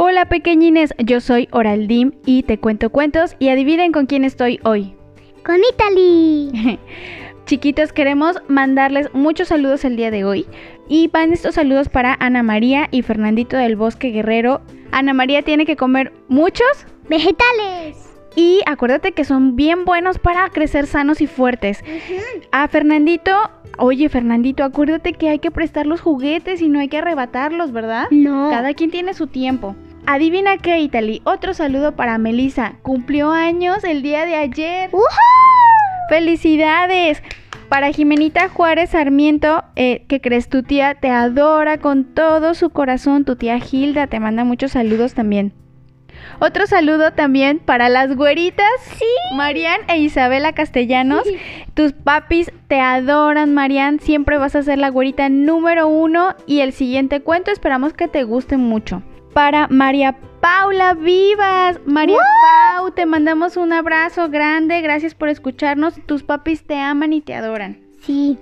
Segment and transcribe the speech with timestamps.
[0.00, 4.94] Hola pequeñines, yo soy Oraldim y te cuento cuentos y adivinen con quién estoy hoy.
[5.44, 6.78] Con Italy.
[7.46, 10.46] Chiquitos, queremos mandarles muchos saludos el día de hoy.
[10.88, 14.60] Y van estos saludos para Ana María y Fernandito del Bosque Guerrero.
[14.92, 18.08] Ana María tiene que comer muchos Vegetales.
[18.36, 21.82] y acuérdate que son bien buenos para crecer sanos y fuertes.
[22.52, 23.32] A Fernandito,
[23.78, 28.06] oye Fernandito, acuérdate que hay que prestar los juguetes y no hay que arrebatarlos, ¿verdad?
[28.12, 28.48] No.
[28.50, 29.74] Cada quien tiene su tiempo.
[30.10, 31.20] Adivina qué, Italy.
[31.24, 32.76] Otro saludo para Melissa.
[32.80, 34.88] Cumplió años el día de ayer.
[34.90, 35.04] ¡Woohoo!
[36.08, 37.22] ¡Felicidades!
[37.68, 43.26] Para Jimenita Juárez Sarmiento, eh, que crees tu tía te adora con todo su corazón.
[43.26, 45.52] Tu tía Hilda te manda muchos saludos también.
[46.38, 48.66] Otro saludo también para las güeritas.
[48.84, 49.04] Sí.
[49.36, 51.24] Marian e Isabela Castellanos.
[51.74, 54.00] Tus papis te adoran, Marian.
[54.00, 56.34] Siempre vas a ser la güerita número uno.
[56.46, 59.02] Y el siguiente cuento esperamos que te guste mucho.
[59.38, 61.78] Para María Paula Vivas.
[61.86, 62.18] María
[62.74, 64.80] Pau, te mandamos un abrazo grande.
[64.80, 65.94] Gracias por escucharnos.
[66.06, 67.78] Tus papis te aman y te adoran.
[68.00, 68.36] Sí.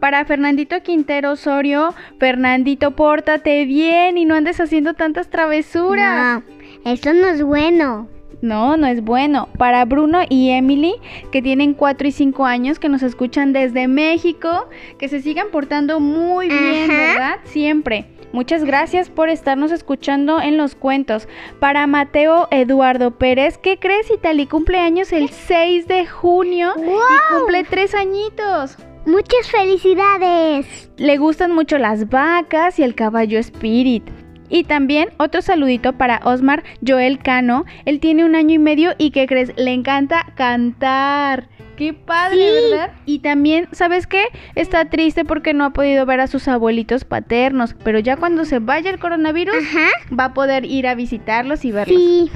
[0.00, 6.42] Para Fernandito Quintero Osorio, Fernandito, pórtate bien y no andes haciendo tantas travesuras.
[6.42, 8.08] No, eso no es bueno.
[8.42, 9.48] No, no es bueno.
[9.56, 10.96] Para Bruno y Emily,
[11.30, 16.00] que tienen 4 y 5 años, que nos escuchan desde México, que se sigan portando
[16.00, 17.00] muy bien, Ajá.
[17.00, 17.36] ¿verdad?
[17.44, 18.15] Siempre.
[18.36, 21.26] Muchas gracias por estarnos escuchando en los cuentos.
[21.58, 24.46] Para Mateo Eduardo Pérez, ¿qué crees, Itali?
[24.46, 26.98] Cumpleaños el 6 de junio y ¡Guau!
[27.32, 28.76] cumple 3 añitos.
[29.06, 30.90] Muchas felicidades.
[30.98, 34.04] Le gustan mucho las vacas y el caballo Spirit.
[34.50, 37.64] Y también otro saludito para Osmar Joel Cano.
[37.86, 39.54] Él tiene un año y medio y ¿qué crees?
[39.56, 41.48] Le encanta cantar.
[41.76, 42.70] ¡Qué padre, Sí.
[42.70, 42.92] verdad!
[43.04, 44.24] Y también, ¿sabes qué?
[44.54, 47.74] Está triste porque no ha podido ver a sus abuelitos paternos.
[47.84, 49.88] Pero ya cuando se vaya el coronavirus, Ajá.
[50.18, 52.00] va a poder ir a visitarlos y verlos.
[52.00, 52.30] Sí.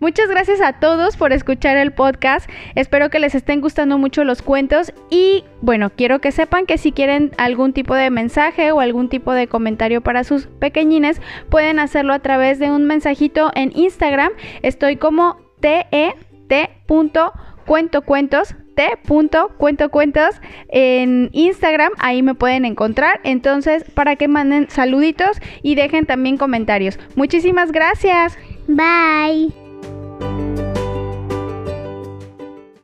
[0.00, 2.50] Muchas gracias a todos por escuchar el podcast.
[2.74, 6.92] Espero que les estén gustando mucho los cuentos y bueno, quiero que sepan que si
[6.92, 12.12] quieren algún tipo de mensaje o algún tipo de comentario para sus pequeñines, pueden hacerlo
[12.12, 14.32] a través de un mensajito en Instagram.
[14.62, 15.38] Estoy como
[17.66, 20.36] tet.cuentocuentos t.cuentocuentos
[20.68, 23.20] en Instagram, ahí me pueden encontrar.
[23.24, 26.98] Entonces, para que manden saluditos y dejen también comentarios.
[27.16, 28.38] Muchísimas gracias.
[28.68, 29.65] Bye.